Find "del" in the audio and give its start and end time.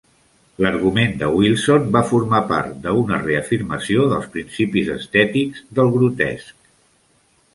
5.81-5.91